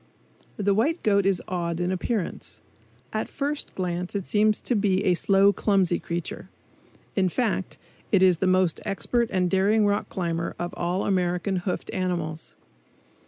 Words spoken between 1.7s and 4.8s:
in appearance. At first glance it seems to